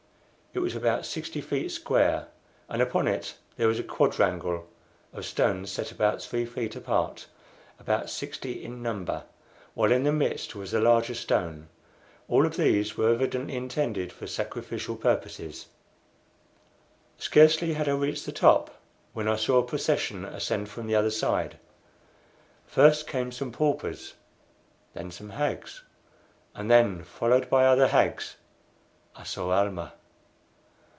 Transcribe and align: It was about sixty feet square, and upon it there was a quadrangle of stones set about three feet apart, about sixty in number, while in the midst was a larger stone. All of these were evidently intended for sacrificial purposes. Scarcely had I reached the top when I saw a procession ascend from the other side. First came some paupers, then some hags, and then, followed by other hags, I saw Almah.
It 0.53 0.59
was 0.59 0.75
about 0.75 1.05
sixty 1.05 1.39
feet 1.39 1.71
square, 1.71 2.27
and 2.67 2.81
upon 2.81 3.07
it 3.07 3.35
there 3.55 3.69
was 3.69 3.79
a 3.79 3.83
quadrangle 3.83 4.67
of 5.13 5.23
stones 5.23 5.71
set 5.71 5.93
about 5.93 6.21
three 6.21 6.45
feet 6.45 6.75
apart, 6.75 7.27
about 7.79 8.09
sixty 8.09 8.61
in 8.61 8.81
number, 8.83 9.23
while 9.75 9.93
in 9.93 10.03
the 10.03 10.11
midst 10.11 10.53
was 10.53 10.73
a 10.73 10.81
larger 10.81 11.13
stone. 11.13 11.69
All 12.27 12.45
of 12.45 12.57
these 12.57 12.97
were 12.97 13.13
evidently 13.13 13.55
intended 13.55 14.11
for 14.11 14.27
sacrificial 14.27 14.97
purposes. 14.97 15.67
Scarcely 17.17 17.71
had 17.75 17.87
I 17.87 17.93
reached 17.93 18.25
the 18.25 18.33
top 18.33 18.77
when 19.13 19.29
I 19.29 19.37
saw 19.37 19.59
a 19.59 19.63
procession 19.65 20.25
ascend 20.25 20.67
from 20.67 20.85
the 20.85 20.95
other 20.95 21.11
side. 21.11 21.59
First 22.65 23.07
came 23.07 23.31
some 23.31 23.53
paupers, 23.53 24.15
then 24.95 25.11
some 25.11 25.29
hags, 25.29 25.81
and 26.53 26.69
then, 26.69 27.05
followed 27.05 27.49
by 27.49 27.63
other 27.65 27.87
hags, 27.87 28.35
I 29.15 29.23
saw 29.23 29.51
Almah. 29.51 29.93